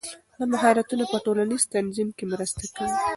[0.37, 2.95] دا مهارتونه په ټولنیز تنظیم کې مرسته کوي.